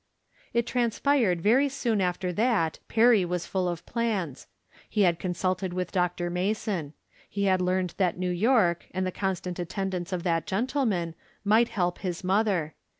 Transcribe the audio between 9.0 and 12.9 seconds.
the constant attendance of that gentleman, might help liis mother.